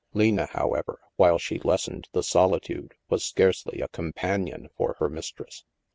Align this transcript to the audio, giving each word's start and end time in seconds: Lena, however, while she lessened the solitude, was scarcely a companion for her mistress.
Lena, 0.15 0.47
however, 0.47 0.99
while 1.17 1.37
she 1.37 1.59
lessened 1.59 2.07
the 2.11 2.23
solitude, 2.23 2.95
was 3.11 3.23
scarcely 3.23 3.81
a 3.81 3.87
companion 3.87 4.67
for 4.75 4.95
her 4.97 5.07
mistress. 5.11 5.63